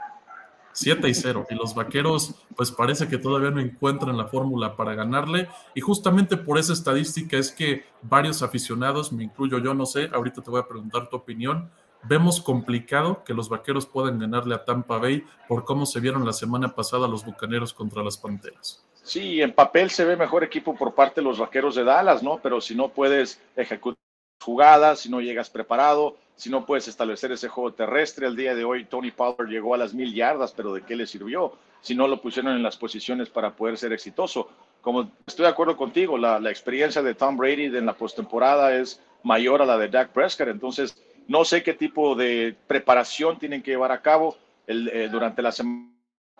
7 0.72 1.08
y 1.08 1.14
0. 1.14 1.46
Y 1.50 1.54
los 1.54 1.74
vaqueros, 1.74 2.34
pues 2.54 2.70
parece 2.70 3.08
que 3.08 3.18
todavía 3.18 3.50
no 3.50 3.60
encuentran 3.60 4.16
la 4.16 4.26
fórmula 4.26 4.76
para 4.76 4.94
ganarle. 4.94 5.48
Y 5.74 5.80
justamente 5.80 6.36
por 6.36 6.58
esa 6.58 6.74
estadística 6.74 7.38
es 7.38 7.50
que 7.50 7.86
varios 8.02 8.42
aficionados, 8.42 9.10
me 9.12 9.24
incluyo 9.24 9.58
yo, 9.58 9.74
no 9.74 9.86
sé, 9.86 10.10
ahorita 10.12 10.42
te 10.42 10.50
voy 10.50 10.60
a 10.60 10.68
preguntar 10.68 11.08
tu 11.08 11.16
opinión. 11.16 11.70
Vemos 12.04 12.40
complicado 12.40 13.24
que 13.24 13.32
los 13.32 13.48
vaqueros 13.48 13.86
puedan 13.86 14.18
ganarle 14.18 14.54
a 14.54 14.64
Tampa 14.64 14.98
Bay 14.98 15.24
por 15.48 15.64
cómo 15.64 15.86
se 15.86 16.00
vieron 16.00 16.26
la 16.26 16.32
semana 16.32 16.74
pasada 16.74 17.08
los 17.08 17.24
bucaneros 17.24 17.72
contra 17.72 18.02
las 18.02 18.18
panteras. 18.18 18.84
Sí, 19.02 19.40
en 19.40 19.52
papel 19.52 19.90
se 19.90 20.04
ve 20.04 20.16
mejor 20.16 20.44
equipo 20.44 20.76
por 20.76 20.94
parte 20.94 21.20
de 21.20 21.24
los 21.24 21.38
vaqueros 21.38 21.74
de 21.74 21.84
Dallas, 21.84 22.22
¿no? 22.22 22.38
Pero 22.42 22.60
si 22.60 22.74
no 22.74 22.88
puedes 22.88 23.40
ejecutar 23.56 24.02
jugadas, 24.42 25.00
si 25.00 25.08
no 25.08 25.20
llegas 25.20 25.48
preparado, 25.48 26.16
si 26.36 26.50
no 26.50 26.66
puedes 26.66 26.88
establecer 26.88 27.32
ese 27.32 27.48
juego 27.48 27.72
terrestre. 27.72 28.26
El 28.26 28.36
día 28.36 28.54
de 28.54 28.64
hoy 28.64 28.84
Tony 28.84 29.10
Pollard 29.10 29.48
llegó 29.48 29.74
a 29.74 29.78
las 29.78 29.94
mil 29.94 30.12
yardas, 30.12 30.52
pero 30.52 30.74
¿de 30.74 30.82
qué 30.82 30.96
le 30.96 31.06
sirvió? 31.06 31.52
Si 31.80 31.94
no 31.94 32.06
lo 32.08 32.20
pusieron 32.20 32.54
en 32.54 32.62
las 32.62 32.76
posiciones 32.76 33.28
para 33.28 33.54
poder 33.54 33.78
ser 33.78 33.92
exitoso. 33.92 34.48
Como 34.80 35.10
estoy 35.26 35.44
de 35.44 35.50
acuerdo 35.50 35.76
contigo, 35.76 36.18
la, 36.18 36.38
experiencia 36.50 37.02
de 37.02 37.14
Tom 37.14 37.36
Brady 37.36 37.66
en 37.66 37.86
la 37.86 37.94
postemporada 37.94 38.76
es 38.76 39.00
mayor 39.22 39.62
a 39.62 39.66
la 39.66 39.78
de 39.78 39.88
Dak 39.88 40.10
Prescott, 40.10 40.48
entonces 40.48 41.00
no 41.28 41.44
sé 41.44 41.62
qué 41.62 41.74
tipo 41.74 42.16
de 42.16 42.56
preparación 42.66 43.38
tienen 43.38 43.62
que 43.62 43.70
llevar 43.70 43.92
a 43.92 44.02
cabo 44.02 44.36
eh, 44.66 45.08
durante 45.10 45.42
la 45.42 45.52
semana 45.52 45.91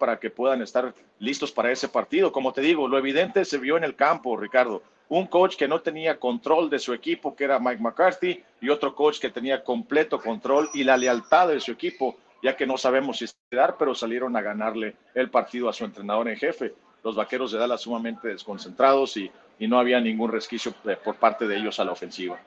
para 0.02 0.18
que 0.18 0.30
puedan 0.30 0.62
estar 0.62 0.92
listos 1.21 1.52
para 1.52 1.71
ese 1.71 1.87
partido. 1.87 2.32
Como 2.32 2.52
te 2.52 2.61
digo, 2.61 2.88
lo 2.88 2.99
evidente 2.99 3.44
se 3.44 3.59
vio 3.59 3.76
en 3.76 3.85
el 3.85 3.94
campo, 3.94 4.37
Ricardo 4.37 4.82
un 5.09 5.26
coach 5.26 5.56
que 5.56 5.68
no 5.68 5.82
tenía 5.82 6.18
control 6.18 6.71
de 6.71 6.78
su 6.78 6.94
equipo, 6.94 7.37
que 7.37 7.44
era 7.44 7.59
Mike 7.59 7.82
McCarthy, 7.82 8.42
y 8.62 8.71
otro 8.71 8.94
coach 8.94 9.18
que 9.21 9.28
tenía 9.28 9.62
completo 9.62 10.18
control 10.18 10.71
y 10.73 10.85
la 10.85 10.97
lealtad 10.97 11.49
de 11.49 11.61
su 11.61 11.71
equipo, 11.71 12.16
ya 12.42 12.56
que 12.56 12.66
no 12.66 12.78
sabemos 12.78 13.18
si 13.18 13.26
dar, 13.54 13.76
pero 13.78 13.94
salieron 13.94 14.35
a 14.37 14.40
ganarle 14.40 14.97
el 15.14 15.28
partido 15.28 15.68
a 15.68 15.75
su 15.75 15.85
entrenador 15.85 16.28
en 16.28 16.37
jefe. 16.38 16.75
Los 17.04 17.14
vaqueros 17.14 17.52
de 17.52 17.59
Dallas 17.59 17.82
sumamente 17.82 18.28
desconcentrados 18.28 19.18
y, 19.18 19.30
no 19.61 19.78
había 19.78 20.00
ningún 20.00 20.32
resquicio 20.32 20.75
eh, 20.87 20.97
por 20.97 21.14
parte 21.16 21.47
de 21.47 21.56
ellos 21.56 21.78
a 21.78 21.85
la 21.85 21.92
ofensiva. 21.92 22.40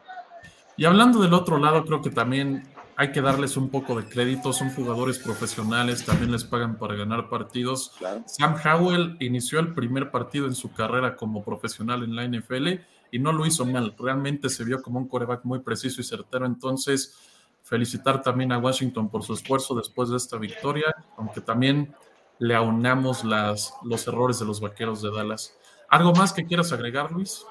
Y 0.76 0.84
hablando 0.84 1.22
del 1.22 1.34
otro 1.34 1.58
lado, 1.58 1.86
creo 1.86 2.02
que 2.02 2.10
también 2.10 2.64
hay 2.98 3.12
que 3.12 3.22
darles 3.22 3.58
un 3.58 3.70
poco 3.70 4.00
de 4.00 4.08
crédito, 4.08 4.54
son 4.54 4.70
jugadores 4.70 5.20
profesionales, 5.20 6.06
también 6.06 6.32
les 6.32 6.46
pagan 6.46 6.78
para 6.78 6.96
ganar 6.96 7.30
partidos. 7.30 7.94
Sam 8.26 8.56
Howell 8.64 9.18
inició 9.20 9.60
el 9.60 9.74
primer 9.74 10.12
partido 10.12 10.48
en 10.48 10.56
su 10.56 10.72
carrera 10.72 11.16
como 11.16 11.44
profesional 11.44 12.04
en 12.04 12.16
la 12.16 12.26
NFL 12.26 12.68
y 13.12 13.20
no 13.20 13.34
lo 13.34 13.46
hizo 13.46 13.66
mal, 13.66 13.96
realmente 13.98 14.50
se 14.50 14.64
vio 14.64 14.82
como 14.82 15.00
un 15.00 15.08
coreback 15.08 15.44
muy 15.44 15.60
preciso 15.60 16.02
y 16.02 16.04
certero, 16.04 16.46
entonces 16.46 17.16
felicitar 17.64 18.22
también 18.22 18.52
a 18.52 18.60
Washington 18.60 19.10
por 19.10 19.24
su 19.24 19.34
esfuerzo 19.34 19.76
después 19.76 20.10
de 20.10 20.18
esta 20.18 20.38
victoria, 20.38 20.96
aunque 21.18 21.42
también 21.42 21.94
le 22.40 22.56
aunamos 22.56 23.24
las, 23.24 23.74
los 23.84 24.08
errores 24.08 24.40
de 24.40 24.46
los 24.46 24.60
vaqueros 24.60 25.02
de 25.02 25.12
Dallas. 25.12 25.58
¿Algo 25.90 26.14
más 26.14 26.34
que 26.34 26.46
quieras 26.46 26.72
agregar, 26.72 27.12
Luis? 27.12 27.46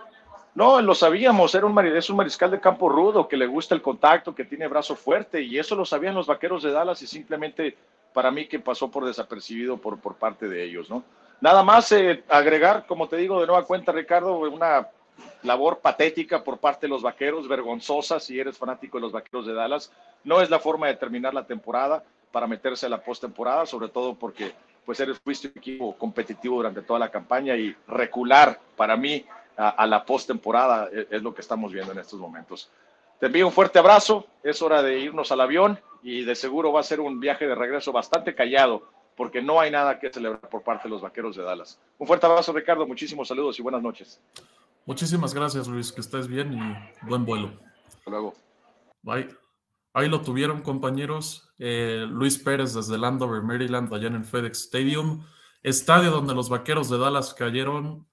No, 0.54 0.80
lo 0.80 0.94
sabíamos, 0.94 1.54
era 1.54 1.66
un, 1.66 1.78
es 1.86 2.08
un 2.10 2.16
mariscal 2.16 2.50
de 2.50 2.60
campo 2.60 2.88
rudo, 2.88 3.26
que 3.26 3.36
le 3.36 3.46
gusta 3.46 3.74
el 3.74 3.82
contacto, 3.82 4.34
que 4.34 4.44
tiene 4.44 4.68
brazo 4.68 4.94
fuerte, 4.94 5.42
y 5.42 5.58
eso 5.58 5.74
lo 5.74 5.84
sabían 5.84 6.14
los 6.14 6.28
vaqueros 6.28 6.62
de 6.62 6.70
Dallas 6.70 7.02
y 7.02 7.08
simplemente 7.08 7.76
para 8.12 8.30
mí 8.30 8.46
que 8.46 8.60
pasó 8.60 8.88
por 8.88 9.04
desapercibido 9.04 9.76
por, 9.78 9.98
por 9.98 10.14
parte 10.14 10.48
de 10.48 10.62
ellos, 10.62 10.88
¿no? 10.88 11.02
Nada 11.40 11.64
más 11.64 11.90
eh, 11.92 12.22
agregar, 12.28 12.86
como 12.86 13.08
te 13.08 13.16
digo, 13.16 13.40
de 13.40 13.46
nueva 13.46 13.64
cuenta, 13.64 13.90
Ricardo, 13.90 14.38
una 14.38 14.88
labor 15.42 15.80
patética 15.80 16.42
por 16.42 16.58
parte 16.58 16.86
de 16.86 16.90
los 16.90 17.02
vaqueros, 17.02 17.48
vergonzosa 17.48 18.20
si 18.20 18.38
eres 18.38 18.56
fanático 18.56 18.98
de 18.98 19.02
los 19.02 19.12
vaqueros 19.12 19.46
de 19.46 19.52
Dallas. 19.52 19.92
No 20.22 20.40
es 20.40 20.48
la 20.48 20.58
forma 20.58 20.86
de 20.86 20.94
terminar 20.94 21.34
la 21.34 21.46
temporada 21.46 22.02
para 22.32 22.46
meterse 22.46 22.86
a 22.86 22.88
la 22.88 23.02
postemporada, 23.02 23.66
sobre 23.66 23.88
todo 23.88 24.14
porque 24.14 24.52
pues 24.86 25.00
eres 25.00 25.18
fuiste 25.18 25.48
un 25.48 25.54
equipo 25.56 25.96
competitivo 25.96 26.56
durante 26.56 26.82
toda 26.82 26.98
la 26.98 27.10
campaña 27.10 27.56
y 27.56 27.74
recular 27.86 28.58
para 28.76 28.96
mí 28.96 29.24
a, 29.56 29.86
la 29.86 30.04
postemporada 30.04 30.88
es, 30.92 31.06
es, 31.10 31.22
lo 31.22 31.34
que 31.34 31.40
estamos 31.40 31.72
viendo 31.72 31.92
en 31.92 31.98
estos 31.98 32.18
momentos. 32.18 32.70
Te 33.20 33.26
envío 33.26 33.46
un 33.46 33.52
fuerte 33.52 33.78
abrazo, 33.78 34.26
es 34.42 34.60
hora 34.62 34.82
de 34.82 34.98
irnos 34.98 35.30
al 35.32 35.40
avión 35.40 35.78
y 36.02 36.24
de 36.24 36.34
seguro 36.34 36.72
va 36.72 36.80
a 36.80 36.84
ser 36.84 37.00
un 37.00 37.20
viaje 37.20 37.46
de 37.46 37.54
regreso 37.54 37.92
bastante 37.92 38.34
callado 38.34 38.82
porque 39.16 39.42
no 39.42 39.60
hay 39.60 39.70
nada 39.70 39.98
que 39.98 40.12
celebrar 40.12 40.48
por 40.48 40.62
parte 40.62 40.84
de 40.84 40.90
los 40.90 41.00
vaqueros 41.00 41.36
de 41.36 41.42
Dallas. 41.42 41.78
Un 41.98 42.06
fuerte 42.06 42.26
abrazo, 42.26 42.52
Ricardo, 42.52 42.86
muchísimos 42.86 43.28
saludos 43.28 43.58
y 43.58 43.62
buenas 43.62 43.82
noches. 43.82 44.20
Muchísimas 44.86 45.32
gracias, 45.32 45.66
Luis, 45.68 45.92
que 45.92 46.00
estés 46.00 46.26
bien 46.26 46.52
y 46.52 47.06
buen 47.06 47.24
vuelo. 47.24 47.52
Hasta 47.86 48.10
luego. 48.10 48.34
Bye. 49.02 49.28
Ahí 49.92 50.08
lo 50.08 50.22
tuvieron, 50.22 50.62
compañeros. 50.62 51.54
Eh, 51.58 52.04
Luis 52.08 52.38
Pérez 52.38 52.74
desde 52.74 52.98
Landover, 52.98 53.42
Maryland, 53.42 53.92
allá 53.94 54.08
en 54.08 54.16
el 54.16 54.24
FedEx 54.24 54.64
Stadium. 54.64 55.24
Estadio 55.62 56.10
donde 56.10 56.34
los 56.34 56.48
vaqueros 56.48 56.90
de 56.90 56.98
Dallas 56.98 57.32
cayeron 57.32 58.06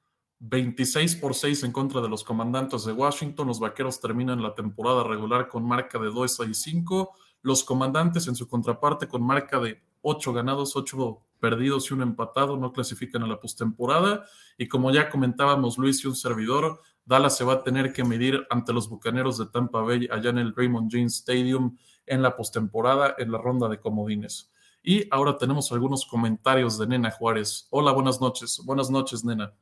26 0.43 1.17
por 1.17 1.35
6 1.35 1.63
en 1.65 1.71
contra 1.71 2.01
de 2.01 2.09
los 2.09 2.23
comandantes 2.23 2.83
de 2.85 2.93
Washington. 2.93 3.47
Los 3.47 3.59
vaqueros 3.59 4.01
terminan 4.01 4.41
la 4.41 4.55
temporada 4.55 5.03
regular 5.03 5.47
con 5.47 5.63
marca 5.63 5.99
de 5.99 6.09
2 6.09 6.39
y 6.49 6.53
5. 6.55 7.11
Los 7.43 7.63
comandantes 7.63 8.27
en 8.27 8.35
su 8.35 8.47
contraparte 8.47 9.07
con 9.07 9.21
marca 9.21 9.59
de 9.59 9.83
8 10.01 10.33
ganados, 10.33 10.75
8 10.75 11.21
perdidos 11.39 11.89
y 11.89 11.93
un 11.93 12.01
empatado, 12.01 12.57
no 12.57 12.73
clasifican 12.73 13.21
a 13.21 13.27
la 13.27 13.39
postemporada. 13.39 14.25
Y 14.57 14.67
como 14.67 14.91
ya 14.91 15.11
comentábamos 15.11 15.77
Luis 15.77 16.03
y 16.03 16.07
un 16.07 16.15
servidor, 16.15 16.81
Dallas 17.05 17.37
se 17.37 17.43
va 17.43 17.53
a 17.53 17.63
tener 17.63 17.93
que 17.93 18.03
medir 18.03 18.45
ante 18.49 18.73
los 18.73 18.89
Bucaneros 18.89 19.37
de 19.37 19.45
Tampa 19.45 19.81
Bay 19.81 20.07
allá 20.11 20.31
en 20.31 20.39
el 20.39 20.55
Raymond 20.55 20.91
James 20.91 21.17
Stadium 21.17 21.77
en 22.07 22.23
la 22.23 22.35
postemporada, 22.35 23.13
en 23.19 23.31
la 23.31 23.37
ronda 23.37 23.69
de 23.69 23.79
comodines. 23.79 24.51
Y 24.81 25.07
ahora 25.11 25.37
tenemos 25.37 25.71
algunos 25.71 26.03
comentarios 26.03 26.79
de 26.79 26.87
Nena 26.87 27.11
Juárez. 27.11 27.67
Hola, 27.69 27.91
buenas 27.91 28.19
noches. 28.19 28.59
Buenas 28.65 28.89
noches, 28.89 29.23
Nena. 29.23 29.53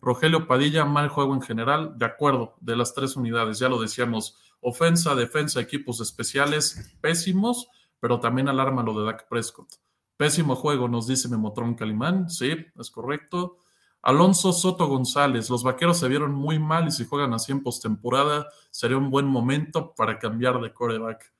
Rogelio 0.00 0.46
Padilla, 0.46 0.84
mal 0.84 1.08
juego 1.08 1.34
en 1.34 1.42
general. 1.42 1.98
De 1.98 2.06
acuerdo, 2.06 2.54
de 2.60 2.76
las 2.76 2.94
tres 2.94 3.16
unidades, 3.16 3.58
ya 3.58 3.68
lo 3.68 3.80
decíamos. 3.80 4.38
Ofensa, 4.60 5.14
defensa, 5.14 5.60
equipos 5.60 6.00
especiales, 6.00 6.96
pésimos, 7.00 7.68
pero 8.00 8.20
también 8.20 8.48
alarma 8.48 8.82
lo 8.82 8.98
de 8.98 9.06
Dak 9.06 9.28
Prescott. 9.28 9.68
Pésimo 10.16 10.56
juego, 10.56 10.88
nos 10.88 11.06
dice 11.06 11.28
Memotron 11.28 11.74
Calimán. 11.74 12.28
Sí, 12.28 12.52
es 12.78 12.90
correcto. 12.90 13.58
Alonso 14.02 14.52
Soto 14.52 14.86
González, 14.86 15.50
los 15.50 15.64
vaqueros 15.64 15.98
se 15.98 16.08
vieron 16.08 16.32
muy 16.32 16.58
mal 16.58 16.88
y 16.88 16.90
si 16.92 17.04
juegan 17.04 17.34
así 17.34 17.50
en 17.52 17.62
postemporada 17.62 18.48
sería 18.70 18.96
un 18.96 19.10
buen 19.10 19.26
momento 19.26 19.94
para 19.94 20.18
cambiar 20.18 20.60
de 20.60 20.72
coreback. 20.72 21.32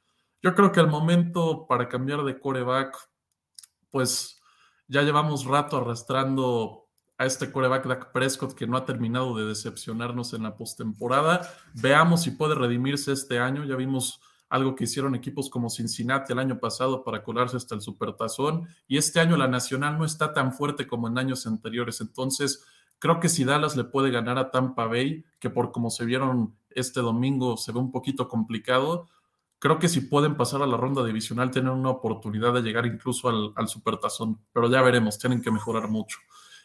Yo 0.43 0.55
creo 0.55 0.73
que 0.73 0.81
el 0.81 0.89
momento 0.89 1.67
para 1.69 1.89
cambiar 1.89 2.25
de 2.25 2.39
coreback, 2.39 2.97
pues 3.91 4.41
ya 4.89 5.03
llevamos 5.03 5.45
rato 5.45 5.77
arrastrando 5.77 6.88
a 7.19 7.27
este 7.27 7.51
coreback 7.51 7.87
Dak 7.87 8.13
Prescott 8.13 8.55
que 8.55 8.67
no 8.67 8.77
ha 8.77 8.85
terminado 8.85 9.37
de 9.37 9.45
decepcionarnos 9.45 10.33
en 10.35 10.45
la 10.45 10.57
postemporada. 10.57 11.53
Veamos 11.75 12.23
si 12.23 12.31
puede 12.31 12.55
redimirse 12.55 13.13
este 13.13 13.41
año. 13.41 13.65
Ya 13.65 13.75
vimos 13.75 14.21
algo 14.49 14.77
que 14.77 14.85
hicieron 14.85 15.17
equipos 15.17 15.51
como 15.51 15.69
Cincinnati 15.69 16.33
el 16.33 16.39
año 16.39 16.61
pasado 16.61 17.03
para 17.03 17.25
colarse 17.25 17.57
hasta 17.57 17.75
el 17.75 17.81
Supertazón. 17.81 18.69
Y 18.87 18.99
este 18.99 19.19
año 19.19 19.37
la 19.37 19.49
Nacional 19.49 19.99
no 19.99 20.05
está 20.05 20.33
tan 20.33 20.53
fuerte 20.53 20.87
como 20.87 21.09
en 21.09 21.19
años 21.19 21.45
anteriores. 21.47 22.01
Entonces, 22.01 22.65
creo 23.01 23.19
que 23.19 23.29
si 23.29 23.45
Dallas 23.45 23.77
le 23.77 23.85
puede 23.85 24.13
ganar 24.13 24.39
a 24.39 24.53
Tampa 24.53 24.87
Bay, 24.87 25.25
que 25.41 25.51
por 25.51 25.73
como 25.73 25.91
se 25.91 26.05
vieron 26.05 26.55
este 26.71 27.01
domingo 27.01 27.57
se 27.57 27.73
ve 27.73 27.81
un 27.81 27.91
poquito 27.91 28.29
complicado, 28.29 29.09
creo 29.59 29.81
que 29.81 29.89
si 29.89 30.03
pueden 30.03 30.37
pasar 30.37 30.63
a 30.63 30.69
la 30.69 30.77
ronda 30.77 31.05
divisional, 31.05 31.51
tienen 31.51 31.73
una 31.73 31.91
oportunidad 31.91 32.55
de 32.55 32.63
llegar 32.63 32.87
incluso 32.87 33.29
al, 33.29 33.53
al 33.57 33.67
Supertazón. 33.67 34.39
Pero 34.53 34.71
ya 34.71 34.83
veremos, 34.83 35.19
tienen 35.19 35.43
que 35.43 35.51
mejorar 35.51 35.89
mucho. 35.89 36.19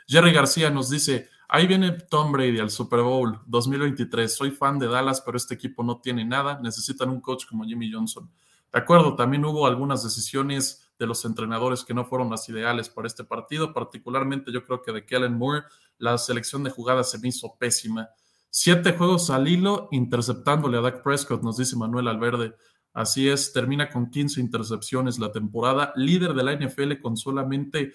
Jerry 0.07 0.31
García 0.33 0.69
nos 0.69 0.89
dice, 0.89 1.29
ahí 1.47 1.67
viene 1.67 1.91
Tom 1.91 2.31
Brady 2.31 2.59
al 2.59 2.69
Super 2.69 3.01
Bowl 3.01 3.39
2023. 3.45 4.33
Soy 4.33 4.51
fan 4.51 4.79
de 4.79 4.87
Dallas, 4.87 5.21
pero 5.21 5.37
este 5.37 5.53
equipo 5.53 5.83
no 5.83 5.99
tiene 5.99 6.25
nada. 6.25 6.59
Necesitan 6.61 7.09
un 7.09 7.21
coach 7.21 7.45
como 7.47 7.63
Jimmy 7.65 7.91
Johnson. 7.91 8.29
De 8.71 8.79
acuerdo, 8.79 9.15
también 9.15 9.45
hubo 9.45 9.67
algunas 9.67 10.03
decisiones 10.03 10.91
de 10.97 11.07
los 11.07 11.25
entrenadores 11.25 11.83
que 11.83 11.93
no 11.93 12.05
fueron 12.05 12.29
las 12.29 12.47
ideales 12.49 12.89
para 12.89 13.07
este 13.07 13.23
partido. 13.23 13.73
Particularmente 13.73 14.51
yo 14.51 14.63
creo 14.63 14.81
que 14.81 14.91
de 14.91 15.05
Kellen 15.05 15.37
Moore, 15.37 15.63
la 15.97 16.17
selección 16.17 16.63
de 16.63 16.71
jugadas 16.71 17.11
se 17.11 17.19
me 17.19 17.27
hizo 17.27 17.55
pésima. 17.57 18.09
Siete 18.49 18.93
juegos 18.93 19.29
al 19.29 19.47
hilo 19.47 19.89
interceptándole 19.91 20.77
a 20.77 20.81
Dak 20.81 21.01
Prescott, 21.01 21.41
nos 21.43 21.57
dice 21.57 21.75
Manuel 21.75 22.07
Alverde. 22.07 22.55
Así 22.93 23.27
es, 23.27 23.51
termina 23.51 23.89
con 23.89 24.11
15 24.11 24.39
intercepciones 24.39 25.17
la 25.17 25.31
temporada, 25.31 25.91
líder 25.95 26.33
de 26.33 26.43
la 26.43 26.53
NFL 26.53 26.99
con 27.01 27.17
solamente 27.17 27.93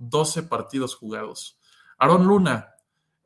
12 0.00 0.42
partidos 0.42 0.96
jugados. 0.96 1.58
Aaron 1.98 2.26
Luna, 2.26 2.74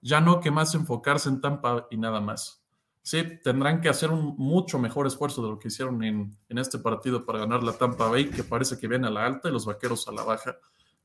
ya 0.02 0.20
no 0.20 0.40
que 0.40 0.50
más 0.50 0.74
enfocarse 0.74 1.30
en 1.30 1.40
Tampa 1.40 1.86
y 1.90 1.96
nada 1.96 2.20
más. 2.20 2.62
Sí, 3.02 3.22
tendrán 3.42 3.80
que 3.80 3.88
hacer 3.88 4.10
un 4.10 4.34
mucho 4.36 4.78
mejor 4.78 5.06
esfuerzo 5.06 5.42
de 5.42 5.48
lo 5.48 5.58
que 5.58 5.68
hicieron 5.68 6.02
en, 6.04 6.36
en 6.48 6.58
este 6.58 6.78
partido 6.78 7.24
para 7.24 7.38
ganar 7.38 7.62
la 7.62 7.72
Tampa 7.72 8.08
Bay, 8.08 8.28
que 8.28 8.44
parece 8.44 8.78
que 8.78 8.88
viene 8.88 9.06
a 9.06 9.10
la 9.10 9.24
alta 9.24 9.48
y 9.48 9.52
los 9.52 9.64
vaqueros 9.64 10.06
a 10.08 10.12
la 10.12 10.24
baja. 10.24 10.56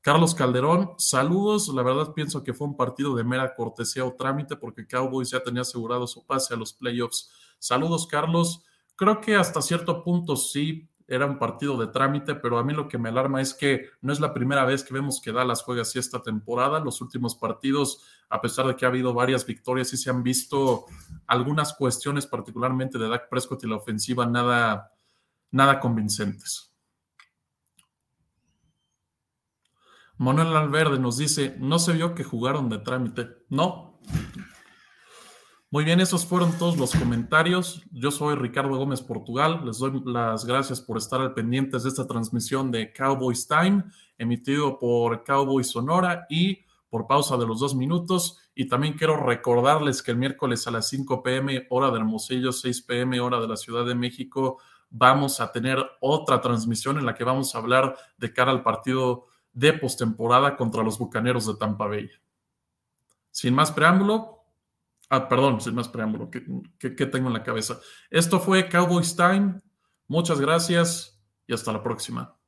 Carlos 0.02 0.34
Calderón, 0.34 0.94
saludos. 0.96 1.68
La 1.68 1.82
verdad 1.82 2.14
pienso 2.14 2.42
que 2.42 2.54
fue 2.54 2.66
un 2.66 2.76
partido 2.76 3.14
de 3.14 3.22
mera 3.22 3.54
cortesía 3.54 4.04
o 4.04 4.14
trámite 4.14 4.56
porque 4.56 4.86
Cowboys 4.86 5.30
ya 5.30 5.42
tenía 5.42 5.60
asegurado 5.60 6.06
su 6.06 6.24
pase 6.24 6.54
a 6.54 6.56
los 6.56 6.72
playoffs. 6.72 7.30
Saludos, 7.58 8.06
Carlos. 8.06 8.64
Creo 8.96 9.20
que 9.20 9.36
hasta 9.36 9.60
cierto 9.60 10.02
punto 10.02 10.36
sí 10.36 10.89
era 11.10 11.26
un 11.26 11.38
partido 11.38 11.76
de 11.76 11.88
trámite, 11.88 12.36
pero 12.36 12.56
a 12.56 12.62
mí 12.62 12.72
lo 12.72 12.86
que 12.86 12.96
me 12.96 13.08
alarma 13.08 13.40
es 13.40 13.52
que 13.52 13.90
no 14.00 14.12
es 14.12 14.20
la 14.20 14.32
primera 14.32 14.64
vez 14.64 14.84
que 14.84 14.94
vemos 14.94 15.20
que 15.20 15.32
Dallas 15.32 15.64
juega 15.64 15.82
así 15.82 15.98
esta 15.98 16.22
temporada. 16.22 16.78
Los 16.78 17.00
últimos 17.00 17.34
partidos, 17.34 18.04
a 18.28 18.40
pesar 18.40 18.68
de 18.68 18.76
que 18.76 18.84
ha 18.84 18.88
habido 18.88 19.12
varias 19.12 19.44
victorias, 19.44 19.88
sí 19.88 19.96
se 19.96 20.08
han 20.08 20.22
visto 20.22 20.86
algunas 21.26 21.74
cuestiones, 21.74 22.28
particularmente 22.28 22.96
de 22.96 23.08
Dak 23.08 23.28
Prescott 23.28 23.64
y 23.64 23.68
la 23.68 23.74
ofensiva, 23.74 24.24
nada, 24.24 24.92
nada 25.50 25.80
convincentes. 25.80 26.72
Manuel 30.16 30.54
Alverde 30.54 31.00
nos 31.00 31.16
dice, 31.16 31.56
no 31.58 31.80
se 31.80 31.94
vio 31.94 32.14
que 32.14 32.22
jugaron 32.22 32.68
de 32.68 32.78
trámite. 32.78 33.28
No, 33.48 33.98
muy 35.72 35.84
bien, 35.84 36.00
esos 36.00 36.26
fueron 36.26 36.58
todos 36.58 36.76
los 36.76 36.92
comentarios. 36.92 37.84
Yo 37.92 38.10
soy 38.10 38.34
Ricardo 38.34 38.76
Gómez 38.76 39.02
Portugal. 39.02 39.62
Les 39.64 39.78
doy 39.78 40.02
las 40.04 40.44
gracias 40.44 40.80
por 40.80 40.98
estar 40.98 41.20
al 41.20 41.32
pendientes 41.32 41.84
de 41.84 41.90
esta 41.90 42.08
transmisión 42.08 42.72
de 42.72 42.92
Cowboys 42.92 43.46
Time, 43.46 43.84
emitido 44.18 44.80
por 44.80 45.22
Cowboys 45.22 45.68
Sonora 45.68 46.26
y 46.28 46.64
por 46.88 47.06
pausa 47.06 47.36
de 47.36 47.46
los 47.46 47.60
dos 47.60 47.76
minutos. 47.76 48.40
Y 48.52 48.66
también 48.66 48.94
quiero 48.94 49.16
recordarles 49.16 50.02
que 50.02 50.10
el 50.10 50.16
miércoles 50.16 50.66
a 50.66 50.72
las 50.72 50.88
5 50.88 51.22
pm, 51.22 51.68
hora 51.70 51.92
de 51.92 51.98
Hermosillo, 51.98 52.50
6 52.50 52.82
pm, 52.82 53.20
hora 53.20 53.38
de 53.38 53.46
la 53.46 53.56
Ciudad 53.56 53.86
de 53.86 53.94
México, 53.94 54.58
vamos 54.90 55.40
a 55.40 55.52
tener 55.52 55.78
otra 56.00 56.40
transmisión 56.40 56.98
en 56.98 57.06
la 57.06 57.14
que 57.14 57.22
vamos 57.22 57.54
a 57.54 57.58
hablar 57.58 57.96
de 58.18 58.32
cara 58.32 58.50
al 58.50 58.64
partido 58.64 59.26
de 59.52 59.72
postemporada 59.74 60.56
contra 60.56 60.82
los 60.82 60.98
Bucaneros 60.98 61.46
de 61.46 61.54
Tampa 61.54 61.86
Bay. 61.86 62.10
Sin 63.30 63.54
más 63.54 63.70
preámbulo, 63.70 64.39
Ah, 65.12 65.28
perdón, 65.28 65.60
sin 65.60 65.74
más 65.74 65.88
preámbulo, 65.88 66.30
¿qué, 66.30 67.06
tengo 67.06 67.26
en 67.26 67.34
la 67.34 67.42
cabeza? 67.42 67.80
Esto 68.10 68.38
fue 68.38 68.68
Cowboys 68.68 69.16
Time. 69.16 69.60
Muchas 70.06 70.40
gracias 70.40 71.20
y 71.48 71.52
hasta 71.52 71.72
la 71.72 71.82
próxima. 71.82 72.39